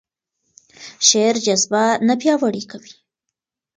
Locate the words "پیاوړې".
2.21-2.63